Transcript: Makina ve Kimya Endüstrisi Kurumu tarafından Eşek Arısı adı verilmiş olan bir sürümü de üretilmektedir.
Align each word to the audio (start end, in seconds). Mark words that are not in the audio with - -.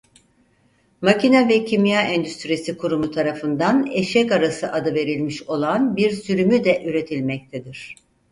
Makina 1.01 1.49
ve 1.49 1.65
Kimya 1.65 2.01
Endüstrisi 2.03 2.77
Kurumu 2.77 3.11
tarafından 3.11 3.87
Eşek 3.93 4.31
Arısı 4.31 4.71
adı 4.71 4.93
verilmiş 4.95 5.43
olan 5.43 5.95
bir 5.97 6.11
sürümü 6.11 6.63
de 6.63 6.85
üretilmektedir. 6.85 7.95